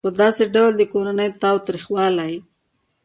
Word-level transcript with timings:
په 0.05 0.09
داسې 0.21 0.43
ډول 0.55 0.71
د 0.77 0.81
کورني 0.93 1.27
تاوتریخوالي 1.43 2.33